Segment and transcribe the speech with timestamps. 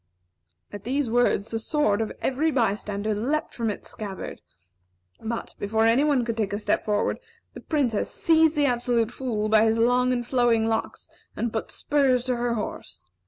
[0.73, 4.41] At these words, the sword of every by stander leaped from its scabbard;
[5.19, 7.19] but, before any one could take a step forward,
[7.53, 12.23] the Princess seized the Absolute Fool by his long and flowing locks, and put spurs
[12.23, 13.03] to her horse.